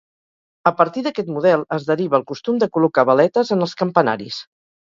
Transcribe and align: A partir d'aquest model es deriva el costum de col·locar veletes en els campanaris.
A 0.69 0.71
partir 0.79 1.03
d'aquest 1.07 1.29
model 1.35 1.63
es 1.77 1.85
deriva 1.91 2.19
el 2.21 2.25
costum 2.33 2.59
de 2.65 2.71
col·locar 2.79 3.07
veletes 3.13 3.55
en 3.59 3.63
els 3.67 3.81
campanaris. 3.83 4.43